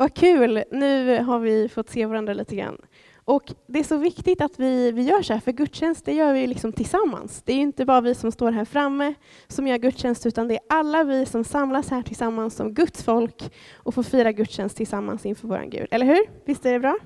[0.00, 0.64] Vad kul!
[0.70, 2.78] Nu har vi fått se varandra lite grann.
[3.24, 6.32] Och det är så viktigt att vi, vi gör så här, för gudstjänst det gör
[6.32, 7.42] vi liksom tillsammans.
[7.42, 9.14] Det är inte bara vi som står här framme
[9.48, 13.52] som gör gudstjänst, utan det är alla vi som samlas här tillsammans som Guds folk
[13.76, 15.86] och får fira gudstjänst tillsammans inför vår Gud.
[15.90, 16.22] Eller hur?
[16.44, 16.98] Visst är det bra?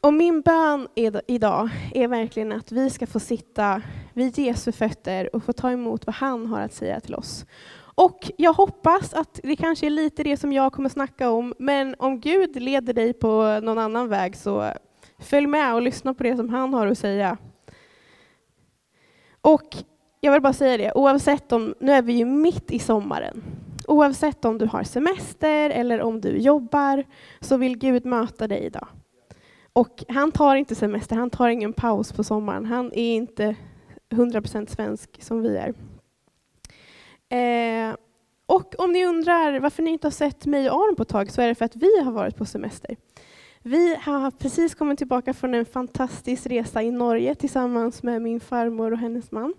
[0.00, 0.88] Och min bön
[1.26, 3.82] idag är verkligen att vi ska få sitta
[4.12, 7.46] vid Jesu fötter och få ta emot vad han har att säga till oss.
[7.98, 11.94] Och jag hoppas att det kanske är lite det som jag kommer snacka om, men
[11.98, 14.70] om Gud leder dig på någon annan väg så
[15.18, 17.36] följ med och lyssna på det som han har att säga.
[19.40, 19.76] Och
[20.20, 23.42] jag vill bara säga det, oavsett om, nu är vi ju mitt i sommaren,
[23.86, 27.04] oavsett om du har semester eller om du jobbar,
[27.40, 28.88] så vill Gud möta dig idag.
[29.72, 32.66] Och han tar inte semester, han tar ingen paus på sommaren.
[32.66, 33.56] Han är inte
[34.10, 35.74] 100% svensk som vi är.
[37.28, 37.96] Eh,
[38.46, 41.30] och om ni undrar varför ni inte har sett mig och Aron på ett tag
[41.30, 42.96] så är det för att vi har varit på semester.
[43.62, 48.92] Vi har precis kommit tillbaka från en fantastisk resa i Norge tillsammans med min farmor
[48.92, 49.54] och hennes man.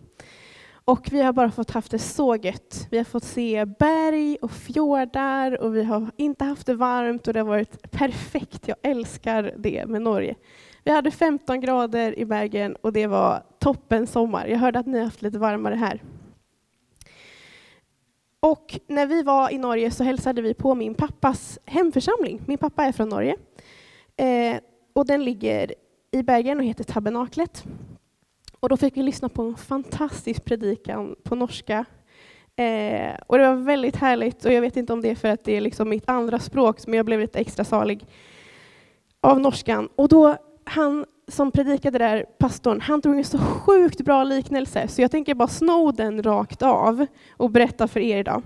[0.86, 2.88] Och vi har bara fått haft det så gött.
[2.92, 7.34] Vi har fått se berg och fjordar och vi har inte haft det varmt och
[7.34, 8.68] det har varit perfekt.
[8.68, 10.36] Jag älskar det med Norge.
[10.84, 14.48] Vi hade 15 grader i Bergen och det var toppen sommar.
[14.48, 16.02] Jag hörde att ni har haft lite varmare här.
[18.48, 22.42] Och när vi var i Norge så hälsade vi på min pappas hemförsamling.
[22.45, 23.36] Min pappa är från Norge.
[24.17, 24.59] Eh,
[24.94, 25.73] och den ligger
[26.12, 27.64] i Bergen och heter Tabernaklet.
[28.59, 31.86] Och då fick vi lyssna på en fantastisk predikan på norska.
[32.56, 35.44] Eh, och det var väldigt härligt och jag vet inte om det är för att
[35.44, 38.06] det är liksom mitt andra språk, men jag blev lite extra salig
[39.22, 39.90] av norskan.
[39.95, 45.02] Och då, han som predikade där, pastorn, han drog en så sjukt bra liknelse, så
[45.02, 47.06] jag tänker bara sno den rakt av
[47.38, 48.44] och berätta för er idag.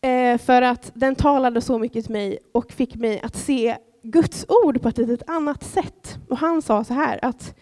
[0.00, 4.46] Eh, för att den talade så mycket till mig och fick mig att se Guds
[4.48, 6.18] ord på ett litet annat sätt.
[6.28, 7.54] Och han sa så här att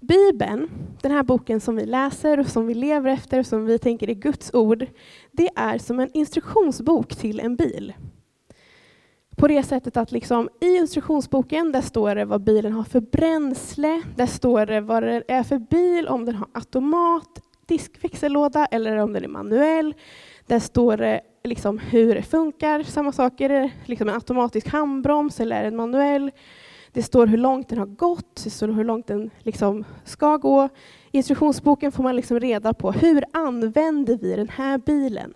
[0.00, 0.70] Bibeln,
[1.00, 4.10] den här boken som vi läser och som vi lever efter, och som vi tänker
[4.10, 4.86] är Guds ord,
[5.30, 7.92] det är som en instruktionsbok till en bil.
[9.36, 14.02] På det sättet att liksom, i instruktionsboken där står det vad bilen har för bränsle,
[14.16, 19.12] där står det vad det är för bil, om den har automat, diskväxellåda eller om
[19.12, 19.94] den är manuell.
[20.46, 25.40] Där står det liksom hur det funkar, samma sak, är det liksom en automatisk handbroms
[25.40, 26.30] eller är det en manuell?
[26.92, 30.68] Det står hur långt den har gått, det står hur långt den liksom ska gå.
[31.12, 35.34] I instruktionsboken får man liksom reda på hur använder vi den här bilen?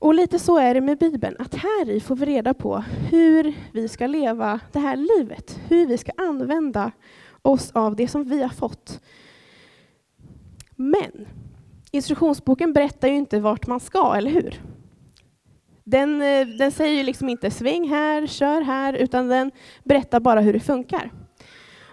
[0.00, 3.54] Och lite så är det med Bibeln, att här i får vi reda på hur
[3.72, 6.92] vi ska leva det här livet, hur vi ska använda
[7.42, 9.00] oss av det som vi har fått.
[10.76, 11.28] Men
[11.90, 14.60] instruktionsboken berättar ju inte vart man ska, eller hur?
[15.84, 19.50] Den, eh, den säger ju liksom inte sväng här, kör här, utan den
[19.84, 21.10] berättar bara hur det funkar.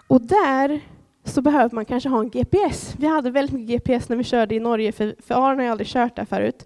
[0.07, 0.79] Och där
[1.24, 2.95] så behöver man kanske ha en GPS.
[2.97, 5.72] Vi hade väldigt mycket GPS när vi körde i Norge, för, för Aron har ju
[5.72, 6.66] aldrig kört där förut.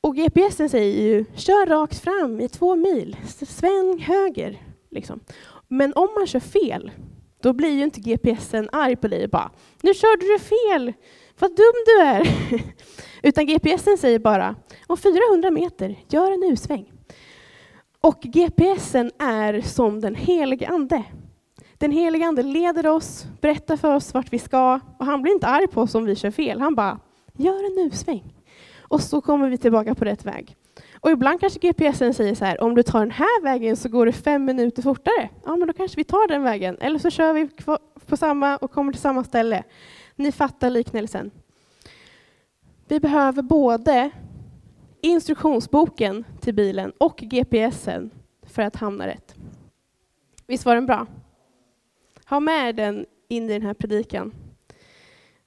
[0.00, 4.62] Och GPSen säger ju kör rakt fram i två mil, sväng höger.
[4.90, 5.20] Liksom.
[5.68, 6.90] Men om man kör fel,
[7.42, 9.50] då blir ju inte GPSen arg på dig och bara
[9.82, 10.92] nu körde du fel,
[11.38, 12.28] vad dum du är.
[13.22, 14.56] Utan GPSen säger bara
[14.86, 16.92] om 400 meter, gör en U-sväng.
[18.00, 21.02] Och GPSen är som den helige Ande.
[21.78, 25.46] Den helige Ande leder oss, berättar för oss vart vi ska och han blir inte
[25.46, 26.60] arg på oss om vi kör fel.
[26.60, 27.00] Han bara,
[27.36, 28.34] gör en U-sväng.
[28.90, 30.56] Och så kommer vi tillbaka på rätt väg.
[31.00, 34.06] Och ibland kanske GPSen säger så här, om du tar den här vägen så går
[34.06, 35.28] det fem minuter fortare.
[35.44, 36.76] Ja, men då kanske vi tar den vägen.
[36.80, 37.48] Eller så kör vi
[38.06, 39.62] på samma och kommer till samma ställe.
[40.16, 41.30] Ni fattar liknelsen.
[42.88, 44.10] Vi behöver både
[45.00, 48.10] instruktionsboken till bilen och GPSen
[48.42, 49.34] för att hamna rätt.
[50.46, 51.06] Visst var den bra?
[52.24, 54.34] Ha med den in i den här predikan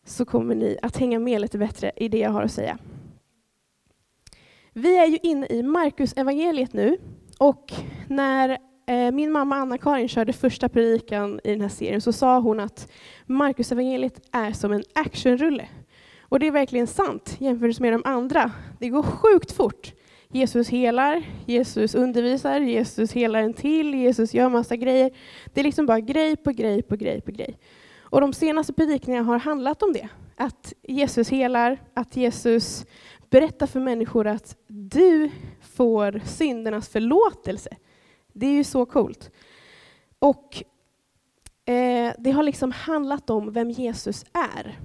[0.06, 2.78] så kommer ni att hänga med lite bättre i det jag har att säga.
[4.75, 6.97] Vi är ju inne i Markus evangeliet nu
[7.40, 7.73] och
[8.08, 12.59] när eh, min mamma Anna-Karin körde första predikan i den här serien så sa hon
[12.59, 12.91] att
[13.25, 15.67] Markus evangeliet är som en actionrulle.
[16.22, 18.52] Och det är verkligen sant jämfört med de andra.
[18.79, 19.93] Det går sjukt fort.
[20.31, 25.11] Jesus helar, Jesus undervisar, Jesus helar en till, Jesus gör massa grejer.
[25.53, 27.58] Det är liksom bara grej på grej på grej på grej.
[27.99, 30.08] Och de senaste predikningarna har handlat om det.
[30.35, 32.85] Att Jesus helar, att Jesus
[33.34, 35.30] berätta för människor att du
[35.62, 37.70] får syndernas förlåtelse.
[38.34, 39.32] Det är ju så coolt.
[40.20, 40.64] Och
[41.66, 44.80] eh, det har liksom handlat om vem Jesus är.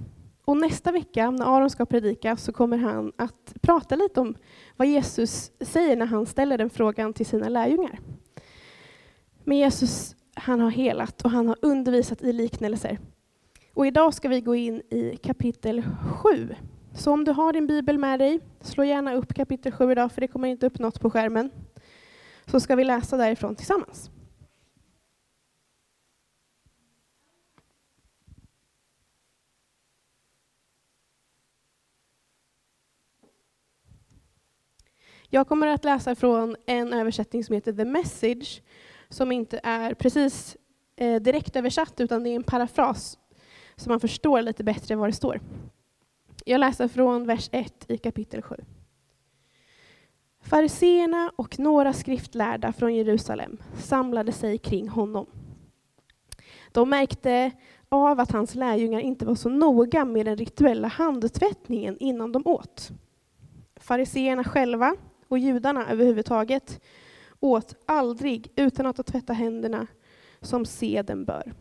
[0.44, 4.34] Och nästa vecka när Aron ska predika så kommer han att prata lite om
[4.76, 7.98] vad Jesus säger när han ställer den frågan till sina lärjungar.
[9.44, 12.98] Men Jesus han har helat och han har undervisat i liknelser.
[13.74, 15.82] Och idag ska vi gå in i kapitel
[16.22, 16.54] 7.
[16.94, 20.20] Så om du har din bibel med dig, slå gärna upp kapitel 7 idag, för
[20.20, 21.50] det kommer inte upp något på skärmen.
[22.46, 24.10] Så ska vi läsa därifrån tillsammans.
[35.30, 38.62] Jag kommer att läsa från en översättning som heter The Message,
[39.08, 40.56] som inte är precis
[40.96, 43.18] eh, direkt översatt, utan det är en parafras,
[43.76, 45.40] så man förstår lite bättre vad det står.
[46.44, 48.56] Jag läser från vers 1 i kapitel 7.
[50.40, 55.26] Fariseerna och några skriftlärda från Jerusalem samlade sig kring honom.
[56.72, 57.50] De märkte
[57.88, 62.90] av att hans lärjungar inte var så noga med den rituella handtvättningen innan de åt.
[63.76, 64.96] Fariseerna själva
[65.28, 66.80] och judarna överhuvudtaget
[67.40, 69.86] åt aldrig utan att tvätta händerna
[70.40, 71.52] som seden bör.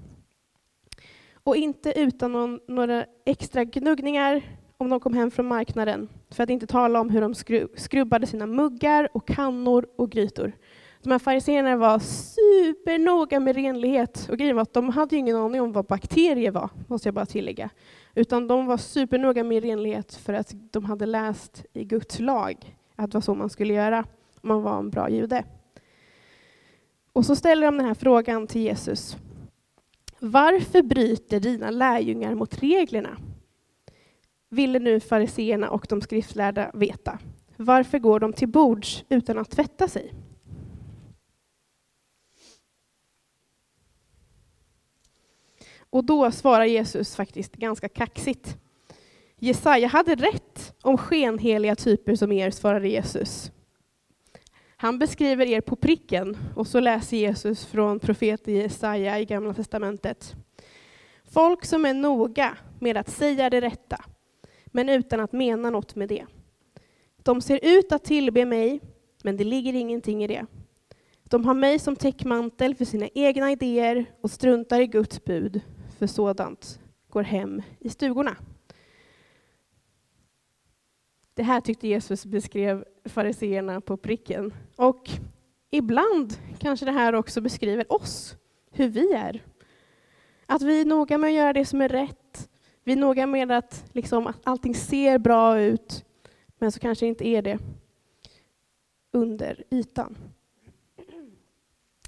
[1.34, 6.50] Och inte utan någon, några extra gnuggningar om de kom hem från marknaden, för att
[6.50, 7.36] inte tala om hur de
[7.76, 10.52] skrubbade sina muggar och kannor och grytor.
[11.04, 14.28] De här fariséerna var supernoga med renlighet.
[14.32, 17.26] Och grejen var att de hade ingen aning om vad bakterier var, måste jag bara
[17.26, 17.70] tillägga.
[18.16, 23.12] Utan de var supernoga med renlighet för att de hade läst i Guds lag att
[23.12, 24.06] det var så man skulle göra
[24.42, 25.44] om man var en bra jude.
[27.14, 29.18] Och så ställer de den här frågan till Jesus.
[30.20, 33.18] Varför bryter dina lärjungar mot reglerna?
[34.50, 37.20] Ville nu fariseerna och de skriftlärda veta.
[37.58, 40.14] Varför går de till bords utan att tvätta sig?
[45.90, 48.58] Och då svarar Jesus faktiskt ganska kaxigt.
[49.40, 53.52] Jesaja hade rätt om skenheliga typer som er, svarade Jesus.
[54.78, 60.36] Han beskriver er på pricken och så läser Jesus från profeten Jesaja i Gamla testamentet.
[61.32, 64.04] Folk som är noga med att säga det rätta,
[64.72, 66.26] men utan att mena något med det.
[67.24, 68.82] De ser ut att tillbe mig,
[69.24, 70.46] men det ligger ingenting i det.
[71.24, 75.62] De har mig som täckmantel för sina egna idéer och struntar i Guds bud,
[76.00, 76.80] för sådant
[77.10, 78.36] går hem i stugorna.
[81.34, 84.54] Det här tyckte Jesus beskrev fariseerna på pricken.
[84.76, 85.10] Och
[85.70, 88.36] ibland kanske det här också beskriver oss,
[88.72, 89.44] hur vi är.
[90.46, 92.27] Att vi är noga med att göra det som är rätt.
[92.88, 96.06] Vi är noga med att, liksom, att allting ser bra ut,
[96.58, 97.60] men så kanske inte är det
[99.12, 100.18] under ytan.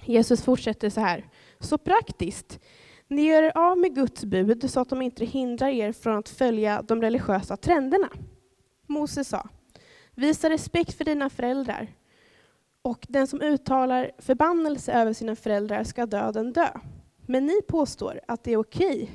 [0.03, 1.25] Jesus fortsätter så här.
[1.59, 2.59] Så praktiskt.
[3.07, 6.29] Ni gör er av med Guds bud så att de inte hindrar er från att
[6.29, 8.09] följa de religiösa trenderna.
[8.87, 9.49] Mose sa,
[10.11, 11.87] visa respekt för dina föräldrar
[12.81, 16.69] och den som uttalar förbannelse över sina föräldrar ska döden dö.
[17.25, 19.09] Men ni påstår att det är okej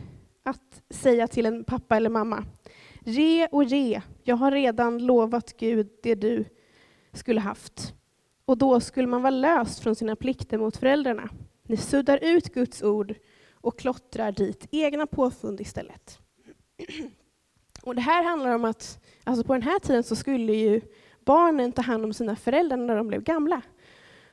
[0.45, 2.45] att säga till en pappa eller mamma,
[3.05, 4.01] ge och ge.
[4.23, 6.45] jag har redan lovat Gud det du
[7.13, 7.95] skulle haft.
[8.45, 11.29] Och då skulle man vara löst från sina plikter mot föräldrarna.
[11.63, 13.15] Ni suddar ut Guds ord
[13.53, 16.19] och klottrar dit egna påfund istället.
[17.83, 20.81] Och det här handlar om att alltså på den här tiden så skulle ju
[21.25, 23.63] barnen ta hand om sina föräldrar när de blev gamla.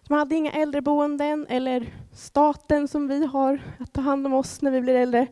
[0.07, 4.71] De hade inga äldreboenden eller staten som vi har att ta hand om oss när
[4.71, 5.27] vi blir äldre,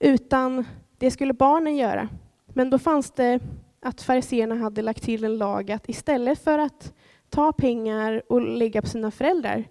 [0.00, 0.64] utan
[0.98, 2.08] det skulle barnen göra.
[2.46, 3.40] Men då fanns det
[3.80, 6.94] att fariseerna hade lagt till en lag att istället för att
[7.30, 9.64] ta pengar och lägga på sina föräldrar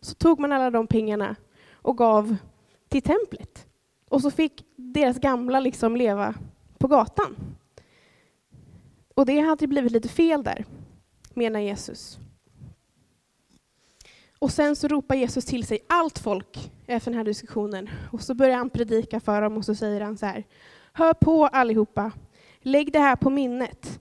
[0.00, 1.36] så tog man alla de pengarna
[1.72, 2.36] och gav
[2.88, 3.66] till templet.
[4.08, 6.34] Och så fick deras gamla liksom leva
[6.78, 7.36] på gatan.
[9.14, 10.64] Och det hade blivit lite fel där,
[11.34, 12.18] menar Jesus.
[14.40, 17.90] Och sen så ropar Jesus till sig allt folk efter den här diskussionen.
[18.12, 20.44] Och så börjar han predika för dem och så säger han så här.
[20.92, 22.12] Hör på allihopa,
[22.60, 24.00] lägg det här på minnet.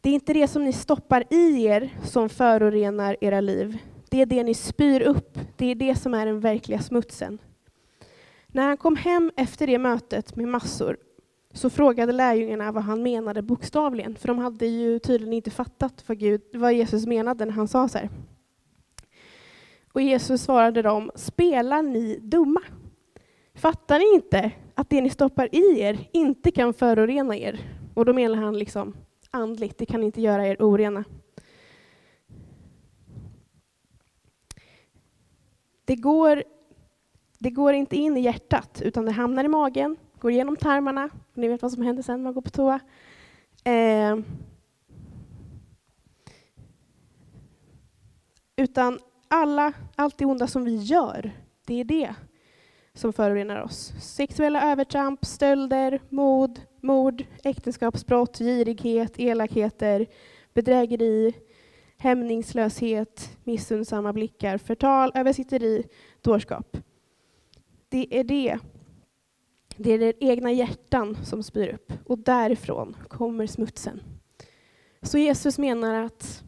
[0.00, 3.78] Det är inte det som ni stoppar i er som förorenar era liv.
[4.10, 7.38] Det är det ni spyr upp, det är det som är den verkliga smutsen.
[8.46, 10.96] När han kom hem efter det mötet med massor
[11.52, 16.18] så frågade lärjungarna vad han menade bokstavligen, för de hade ju tydligen inte fattat vad,
[16.18, 18.10] Gud, vad Jesus menade när han sa så här.
[19.94, 22.60] Och Jesus svarade dem, spelar ni dumma?
[23.54, 27.60] Fattar ni inte att det ni stoppar i er inte kan förorena er?
[27.94, 28.96] Och då menar han liksom
[29.30, 31.04] andligt, det kan inte göra er orena.
[35.84, 36.44] Det går,
[37.38, 41.08] det går inte in i hjärtat, utan det hamnar i magen går igenom tarmarna.
[41.34, 42.80] Ni vet vad som händer sen när man går på toa.
[43.64, 44.18] Eh,
[48.56, 48.98] utan
[49.34, 51.32] alla, allt det onda som vi gör,
[51.66, 52.14] det är det
[52.94, 53.92] som förorenar oss.
[54.00, 60.06] Sexuella övertramp, stölder, mord, mord, äktenskapsbrott, girighet, elakheter,
[60.54, 61.34] bedrägeri,
[61.96, 65.84] hämningslöshet, missundsamma blickar, förtal, översitteri,
[66.22, 66.76] dårskap.
[67.88, 68.58] Det är det.
[69.76, 74.02] Det är det egna hjärtan som spyr upp och därifrån kommer smutsen.
[75.02, 76.44] Så Jesus menar att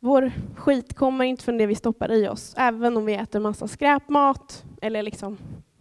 [0.00, 3.68] vår skit kommer inte från det vi stoppar i oss, även om vi äter massa
[3.68, 5.38] skräpmat eller liksom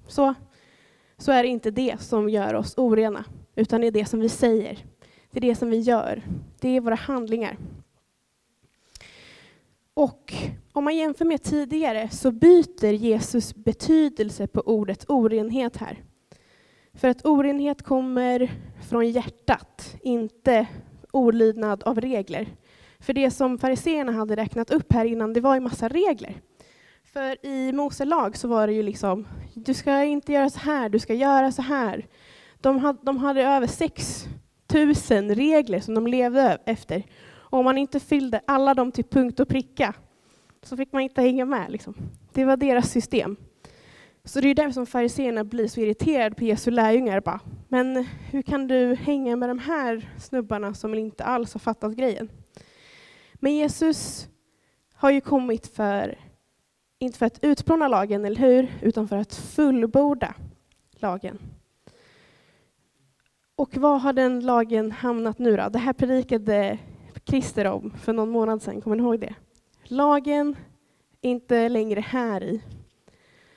[0.07, 0.33] så,
[1.17, 4.29] så är det inte det som gör oss orena, utan det är det som vi
[4.29, 4.85] säger.
[5.31, 6.23] Det är det som vi gör.
[6.59, 7.57] Det är våra handlingar.
[9.93, 10.33] Och
[10.71, 16.03] om man jämför med tidigare så byter Jesus betydelse på ordet orenhet här.
[16.93, 18.51] För att orenhet kommer
[18.89, 20.67] från hjärtat, inte
[21.11, 22.47] olydnad av regler.
[23.05, 26.41] För det som fariseerna hade räknat upp här innan, det var ju massa regler.
[27.03, 30.89] För i Mose lag så var det ju liksom, du ska inte göra så här,
[30.89, 32.05] du ska göra så här.
[32.61, 34.25] De hade, de hade över 6
[34.73, 37.03] 000 regler som de levde efter.
[37.31, 39.93] Och om man inte fyllde alla dem till punkt och pricka
[40.63, 41.71] så fick man inte hänga med.
[41.71, 41.95] Liksom.
[42.33, 43.35] Det var deras system.
[44.23, 47.21] Så det är därför som fariséerna blir så irriterade på Jesu lärjungar.
[47.21, 51.95] Bara, Men hur kan du hänga med de här snubbarna som inte alls har fattat
[51.95, 52.29] grejen?
[53.39, 54.27] Men Jesus
[54.93, 56.19] har ju kommit för,
[56.99, 58.73] inte för att utplåna lagen, eller hur?
[58.81, 60.33] Utan för att fullborda
[60.91, 61.39] lagen.
[63.55, 65.69] Och var har den lagen hamnat nu då?
[65.69, 66.77] Det här predikade
[67.25, 69.35] Christer om för någon månad sedan, kommer ni ihåg det?
[69.83, 70.55] Lagen
[71.21, 72.61] är inte längre här i,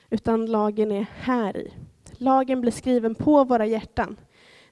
[0.09, 1.73] utan lagen är här i.
[2.11, 4.19] Lagen blir skriven på våra hjärtan.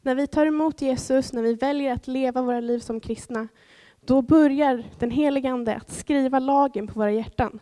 [0.01, 3.47] När vi tar emot Jesus, när vi väljer att leva våra liv som kristna,
[4.07, 7.59] då börjar den helige Ande att skriva lagen på våra hjärtan.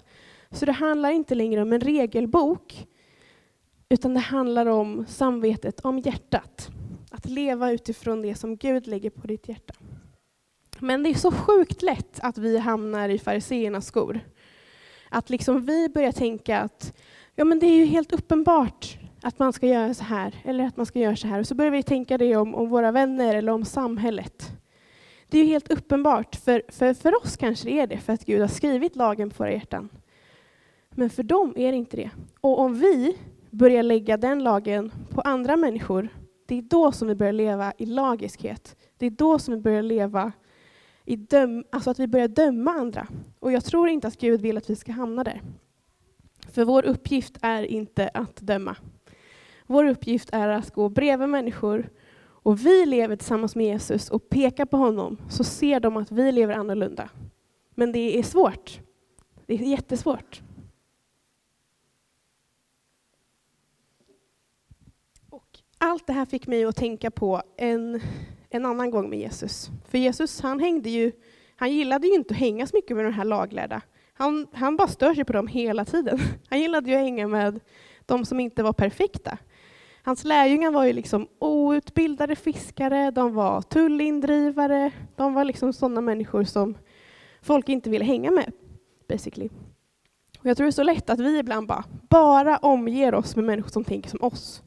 [0.51, 2.87] Så det handlar inte längre om en regelbok,
[3.89, 6.69] utan det handlar om samvetet, om hjärtat.
[7.11, 9.73] Att leva utifrån det som Gud lägger på ditt hjärta.
[10.79, 14.19] Men det är så sjukt lätt att vi hamnar i fariseernas skor.
[15.09, 16.93] Att liksom vi börjar tänka att
[17.35, 20.77] ja, men det är ju helt uppenbart att man ska göra så här, eller att
[20.77, 21.39] man ska göra så här.
[21.39, 24.51] Och så börjar vi tänka det om, om våra vänner eller om samhället.
[25.27, 28.25] Det är ju helt uppenbart, för, för, för oss kanske det är det, för att
[28.25, 29.89] Gud har skrivit lagen på våra hjärtan.
[30.89, 32.09] Men för dem är det inte det.
[32.41, 33.17] Och om vi
[33.49, 36.09] börjar lägga den lagen på andra människor,
[36.45, 38.75] det är då som vi börjar leva i lagiskhet.
[38.97, 40.31] Det är då som vi börjar leva
[41.05, 43.07] i döm, alltså att vi börjar döma andra.
[43.39, 45.41] Och jag tror inte att Gud vill att vi ska hamna där.
[46.51, 48.75] För vår uppgift är inte att döma.
[49.67, 51.89] Vår uppgift är att gå bredvid människor
[52.45, 56.31] och vi lever tillsammans med Jesus och pekar på honom så ser de att vi
[56.31, 57.09] lever annorlunda.
[57.69, 58.79] Men det är svårt.
[59.45, 60.41] Det är jättesvårt.
[65.29, 68.01] Och allt det här fick mig att tänka på en
[68.55, 69.69] en annan gång med Jesus.
[69.89, 71.11] För Jesus han hängde ju,
[71.55, 73.81] han gillade ju inte att hänga så mycket med de här laglärda.
[74.13, 76.19] Han, han bara stör sig på dem hela tiden.
[76.49, 77.59] Han gillade ju att hänga med
[78.05, 79.37] de som inte var perfekta.
[80.05, 86.43] Hans lärjungar var ju liksom outbildade fiskare, de var tullindrivare, de var liksom sådana människor
[86.43, 86.77] som
[87.41, 88.51] folk inte ville hänga med,
[89.09, 89.49] basically.
[90.39, 93.45] Och jag tror det är så lätt att vi ibland bara, bara omger oss med
[93.45, 94.63] människor som tänker som oss.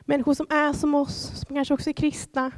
[0.00, 2.52] Människor som är som oss, som kanske också är kristna,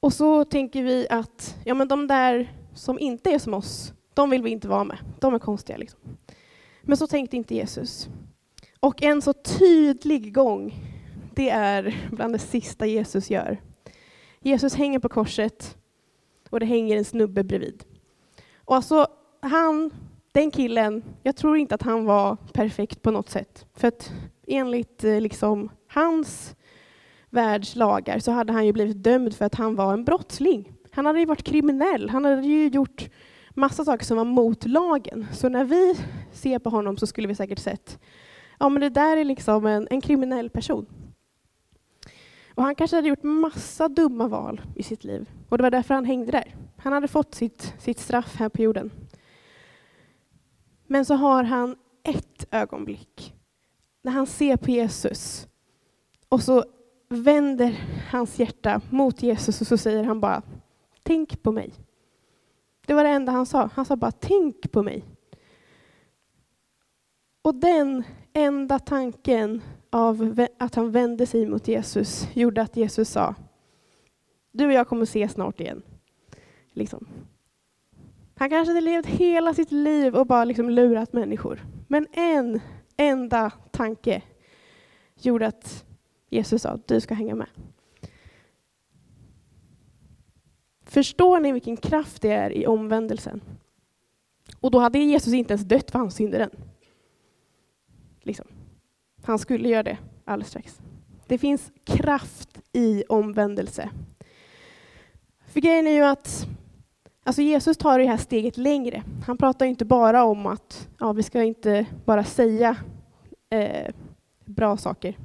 [0.00, 4.30] och så tänker vi att ja, men de där som inte är som oss, de
[4.30, 4.98] vill vi inte vara med.
[5.20, 5.76] De är konstiga.
[5.76, 6.00] Liksom.
[6.82, 8.08] Men så tänkte inte Jesus.
[8.84, 10.74] Och en så tydlig gång,
[11.34, 13.60] det är bland det sista Jesus gör.
[14.40, 15.76] Jesus hänger på korset
[16.50, 17.84] och det hänger en snubbe bredvid.
[18.56, 19.06] Och alltså,
[19.40, 19.90] han,
[20.32, 23.66] den killen, jag tror inte att han var perfekt på något sätt.
[23.74, 24.12] För att
[24.46, 26.56] enligt eh, liksom, hans
[27.30, 30.72] världslagar så hade han ju blivit dömd för att han var en brottsling.
[30.90, 33.10] Han hade ju varit kriminell, han hade ju gjort
[33.50, 35.26] massa saker som var mot lagen.
[35.32, 35.94] Så när vi
[36.32, 37.98] ser på honom så skulle vi säkert sett,
[38.58, 40.86] ja men det där är liksom en, en kriminell person.
[42.54, 45.94] Och han kanske hade gjort massa dumma val i sitt liv och det var därför
[45.94, 46.56] han hängde där.
[46.76, 48.90] Han hade fått sitt, sitt straff här på jorden.
[50.86, 53.34] Men så har han ett ögonblick
[54.02, 55.48] när han ser på Jesus
[56.28, 56.64] och så
[57.08, 60.42] vänder hans hjärta mot Jesus och så säger han bara
[61.06, 61.72] Tänk på mig.
[62.86, 63.70] Det var det enda han sa.
[63.74, 65.04] Han sa bara tänk på mig.
[67.42, 73.34] Och den enda tanken av att han vände sig mot Jesus gjorde att Jesus sa
[74.52, 75.82] Du och jag kommer ses snart igen.
[76.72, 77.06] Liksom.
[78.34, 81.60] Han kanske hade levt hela sitt liv och bara liksom lurat människor.
[81.88, 82.60] Men en
[82.96, 84.22] enda tanke
[85.20, 85.84] gjorde att
[86.28, 87.48] Jesus sa du ska hänga med.
[90.82, 93.40] Förstår ni vilken kraft det är i omvändelsen?
[94.60, 96.50] Och då hade Jesus inte ens dött för hans synder än.
[98.26, 98.46] Liksom.
[99.22, 100.80] Han skulle göra det alldeles strax.
[101.26, 103.90] Det finns kraft i omvändelse.
[105.46, 106.46] För grejen är ju att
[107.24, 109.02] alltså Jesus tar det här steget längre.
[109.26, 112.76] Han pratar inte bara om att ja, vi ska inte bara säga
[113.50, 113.94] eh,
[114.44, 115.18] bra saker.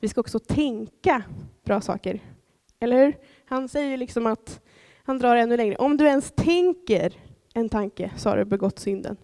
[0.00, 1.22] Vi ska också tänka
[1.64, 2.20] bra saker.
[2.80, 3.16] Eller hur?
[3.44, 4.60] Han säger liksom att
[5.04, 5.76] han drar ännu längre.
[5.76, 7.12] Om du ens tänker
[7.54, 9.16] en tanke så har du begått synden.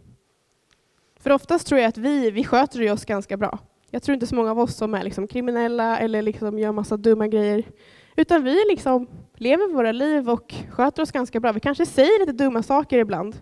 [1.26, 3.58] För oftast tror jag att vi, vi sköter oss ganska bra.
[3.90, 6.96] Jag tror inte så många av oss som är liksom kriminella eller liksom gör massa
[6.96, 7.64] dumma grejer.
[8.16, 11.52] Utan vi liksom lever våra liv och sköter oss ganska bra.
[11.52, 13.36] Vi kanske säger lite dumma saker ibland.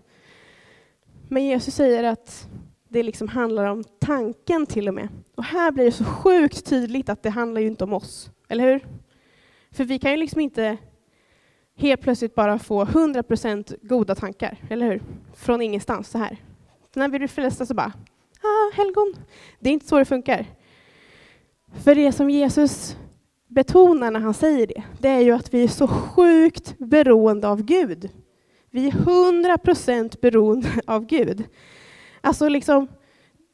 [1.29, 2.47] Men Jesus säger att
[2.89, 5.07] det liksom handlar om tanken till och med.
[5.35, 8.29] Och här blir det så sjukt tydligt att det handlar ju inte om oss.
[8.47, 8.85] Eller hur?
[9.71, 10.77] För vi kan ju liksom inte
[11.75, 15.01] helt plötsligt bara få 100% goda tankar, eller hur?
[15.35, 16.37] Från ingenstans så här.
[16.95, 17.93] När vi blir frälsta så bara,
[18.41, 19.15] ah, helgon.
[19.59, 20.45] Det är inte så det funkar.
[21.83, 22.97] För det som Jesus
[23.47, 27.61] betonar när han säger det, det är ju att vi är så sjukt beroende av
[27.61, 28.09] Gud.
[28.71, 31.43] Vi är 100% beroende av Gud.
[32.21, 32.87] Alltså liksom,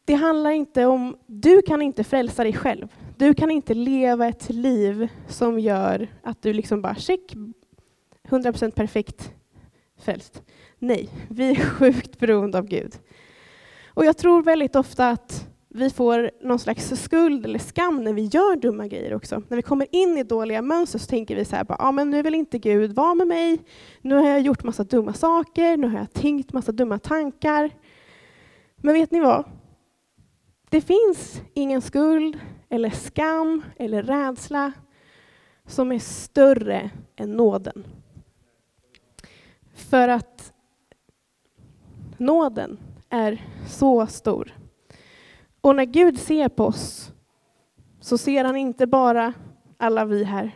[0.05, 2.87] det handlar inte om, du kan inte frälsa dig själv.
[3.17, 7.35] Du kan inte leva ett liv som gör att du liksom bara, check,
[8.29, 9.31] 100% perfekt
[9.97, 10.43] frälst.
[10.79, 12.93] Nej, vi är sjukt beroende av Gud.
[13.93, 18.21] Och jag tror väldigt ofta att vi får någon slags skuld eller skam när vi
[18.21, 19.43] gör dumma grejer också.
[19.47, 22.21] När vi kommer in i dåliga mönster så tänker vi så här, ja men nu
[22.21, 23.59] vill inte Gud vara med mig.
[24.01, 27.71] Nu har jag gjort massa dumma saker, nu har jag tänkt massa dumma tankar.
[28.75, 29.43] Men vet ni vad?
[30.69, 32.39] Det finns ingen skuld
[32.69, 34.71] eller skam eller rädsla
[35.65, 37.83] som är större än nåden.
[39.73, 40.53] För att
[42.17, 42.77] nåden
[43.11, 44.53] är så stor.
[45.61, 47.11] Och när Gud ser på oss
[47.99, 49.33] så ser han inte bara
[49.77, 50.51] alla vi här,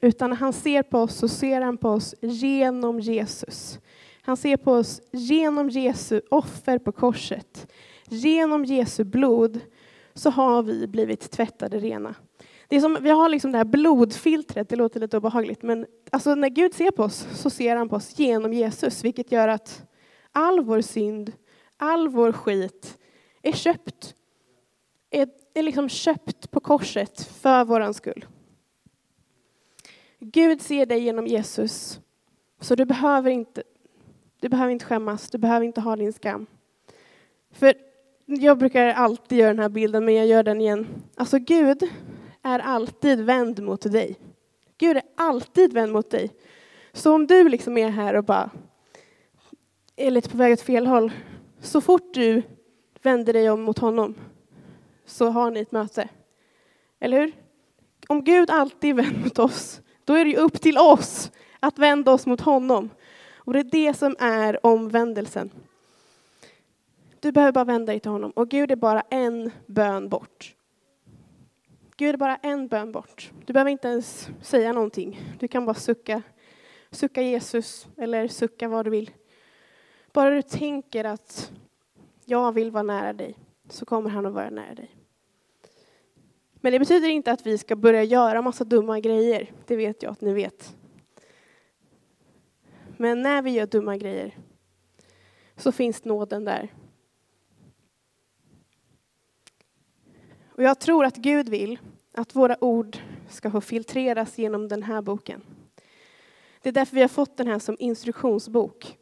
[0.00, 3.78] utan när han ser på oss så ser han på oss genom Jesus.
[4.22, 7.72] Han ser på oss genom Jesu offer på korset.
[8.08, 9.60] Genom Jesu blod
[10.14, 12.14] så har vi blivit tvättade rena.
[12.68, 16.34] Det är som, vi har liksom det här blodfiltret, det låter lite obehagligt, men alltså
[16.34, 19.82] när Gud ser på oss så ser han på oss genom Jesus, vilket gör att
[20.32, 21.32] all vår synd,
[21.76, 22.98] all vår skit
[23.42, 24.14] är köpt.
[25.10, 28.26] Är, är liksom köpt på korset för våran skull.
[30.18, 32.00] Gud ser dig genom Jesus,
[32.60, 33.62] så du behöver inte,
[34.40, 36.46] du behöver inte skämmas, du behöver inte ha din skam.
[37.50, 37.74] För
[38.26, 40.86] jag brukar alltid göra den här bilden, men jag gör den igen.
[41.14, 41.90] Alltså Gud
[42.42, 44.16] är alltid vänd mot dig.
[44.78, 46.30] Gud är alltid vänd mot dig.
[46.92, 48.50] Så om du liksom är här och bara
[49.96, 51.12] är lite på väg åt fel håll,
[51.64, 52.42] så fort du
[53.02, 54.14] vänder dig om mot honom
[55.04, 56.08] så har ni ett möte.
[57.00, 57.32] Eller hur?
[58.08, 61.78] Om Gud alltid är vänd mot oss, då är det ju upp till oss att
[61.78, 62.90] vända oss mot honom.
[63.36, 65.50] Och det är det som är omvändelsen.
[67.20, 70.54] Du behöver bara vända dig till honom och Gud är bara en bön bort.
[71.96, 73.30] Gud är bara en bön bort.
[73.46, 75.20] Du behöver inte ens säga någonting.
[75.38, 76.22] Du kan bara sucka,
[76.90, 79.10] sucka Jesus eller sucka vad du vill.
[80.14, 81.52] Bara du tänker att
[82.24, 84.96] jag vill vara nära dig så kommer han att vara nära dig.
[86.54, 89.52] Men det betyder inte att vi ska börja göra massa dumma grejer.
[89.66, 90.76] Det vet jag att ni vet.
[92.96, 94.38] Men när vi gör dumma grejer
[95.56, 96.72] så finns nåden där.
[100.48, 101.78] Och jag tror att Gud vill
[102.12, 102.98] att våra ord
[103.28, 105.42] ska få filtreras genom den här boken.
[106.62, 108.98] Det är därför vi har fått den här som instruktionsbok.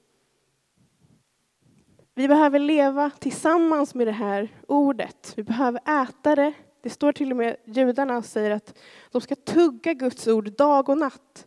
[2.14, 5.32] Vi behöver leva tillsammans med det här ordet.
[5.36, 6.52] Vi behöver äta det.
[6.82, 8.78] Det står till och med, judarna säger att
[9.10, 11.46] de ska tugga Guds ord dag och natt.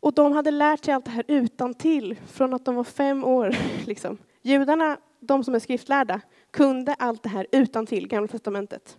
[0.00, 3.24] Och de hade lärt sig allt det här utan till från att de var fem
[3.24, 3.56] år.
[3.86, 4.18] Liksom.
[4.42, 8.96] Judarna, de som är skriftlärda, kunde allt det här utan till Gamla Testamentet.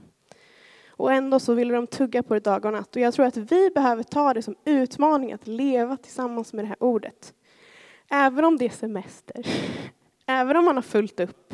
[0.88, 2.96] Och ändå så ville de tugga på det dag och natt.
[2.96, 6.70] Och jag tror att vi behöver ta det som utmaning att leva tillsammans med det
[6.70, 7.34] här ordet.
[8.10, 9.48] Även om det är semester,
[10.28, 11.54] även om man har fullt upp.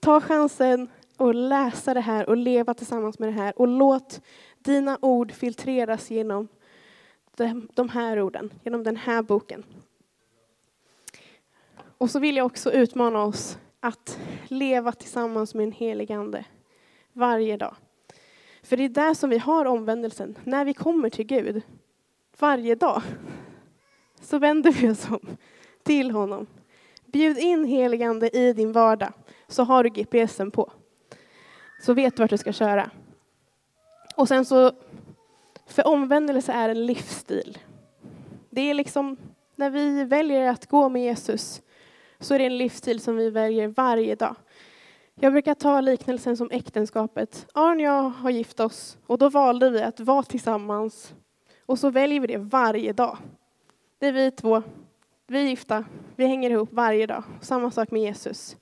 [0.00, 3.58] Ta chansen och läsa det här och leva tillsammans med det här.
[3.58, 4.20] Och låt
[4.58, 6.48] dina ord filtreras genom
[7.74, 9.64] de här orden, genom den här boken.
[11.98, 16.44] Och så vill jag också utmana oss att leva tillsammans med en helig Ande
[17.12, 17.76] varje dag.
[18.62, 21.62] För det är där som vi har omvändelsen, när vi kommer till Gud.
[22.38, 23.02] Varje dag
[24.20, 25.36] så vänder vi oss om
[25.82, 26.46] till honom.
[27.14, 29.12] Bjud in heligande i din vardag,
[29.48, 30.72] så har du GPSen på.
[31.80, 32.90] Så vet du vart du ska köra.
[34.16, 34.72] Och sen så,
[35.66, 37.58] för omvändelse är en livsstil.
[38.50, 39.16] Det är liksom,
[39.56, 41.62] när vi väljer att gå med Jesus,
[42.18, 44.36] så är det en livsstil som vi väljer varje dag.
[45.14, 47.46] Jag brukar ta liknelsen som äktenskapet.
[47.54, 51.14] Arn och jag har gift oss och då valde vi att vara tillsammans.
[51.66, 53.18] Och så väljer vi det varje dag.
[53.98, 54.62] Det är vi två,
[55.26, 55.84] vi är gifta,
[56.16, 57.24] vi hänger ihop varje dag.
[57.40, 58.56] Samma sak med Jesus.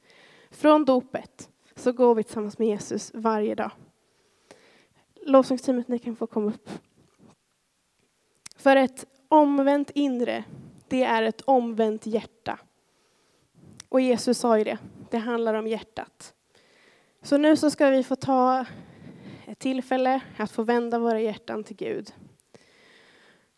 [0.51, 3.71] Från dopet så går vi tillsammans med Jesus varje dag.
[5.27, 6.71] Lovsångsteamet, ni kan få komma upp.
[8.57, 10.45] För ett omvänt inre,
[10.89, 12.59] det är ett omvänt hjärta.
[13.89, 14.79] Och Jesus sa ju det,
[15.11, 16.35] det handlar om hjärtat.
[17.23, 18.67] Så nu så ska vi få ta
[19.47, 22.13] ett tillfälle att få vända våra hjärtan till Gud.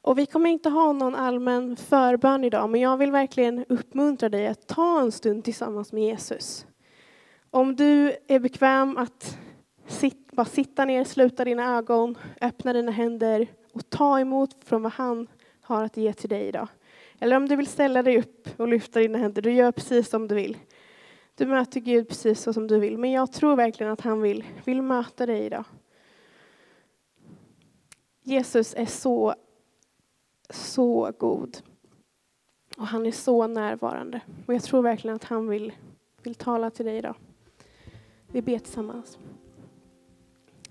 [0.05, 4.47] Och vi kommer inte ha någon allmän förbön idag, men jag vill verkligen uppmuntra dig
[4.47, 6.67] att ta en stund tillsammans med Jesus.
[7.51, 9.38] Om du är bekväm att
[9.87, 14.93] sit, bara sitta ner, sluta dina ögon, öppna dina händer och ta emot från vad
[14.93, 15.27] han
[15.61, 16.69] har att ge till dig idag.
[17.19, 20.29] Eller om du vill ställa dig upp och lyfta dina händer, du gör precis som
[20.29, 20.57] du vill.
[21.35, 24.45] Du möter Gud precis så som du vill, men jag tror verkligen att han vill,
[24.64, 25.64] vill möta dig idag.
[28.23, 29.35] Jesus är så,
[30.55, 31.59] så god.
[32.77, 34.21] Och han är så närvarande.
[34.47, 35.73] Och jag tror verkligen att han vill,
[36.23, 37.14] vill tala till dig idag.
[38.27, 39.19] Vi ber tillsammans.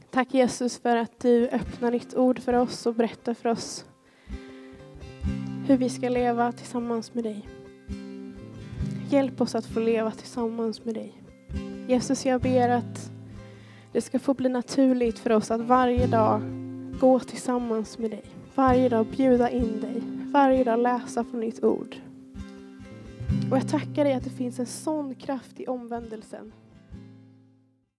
[0.09, 3.85] Tack Jesus för att du öppnar ditt ord för oss och berättar för oss
[5.67, 7.47] hur vi ska leva tillsammans med dig.
[9.09, 11.21] Hjälp oss att få leva tillsammans med dig.
[11.87, 13.11] Jesus, jag ber att
[13.91, 16.41] det ska få bli naturligt för oss att varje dag
[16.99, 18.32] gå tillsammans med dig.
[18.55, 20.01] Varje dag bjuda in dig.
[20.31, 21.95] Varje dag läsa från ditt ord.
[23.51, 26.51] Och jag tackar dig att det finns en sån kraft i omvändelsen